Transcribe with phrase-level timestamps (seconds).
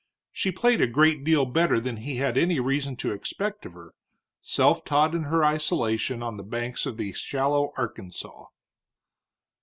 [0.31, 3.93] She played a great deal better than he had any reason to expect of her,
[4.41, 8.45] self taught in her isolation on the banks of the shallow Arkansas.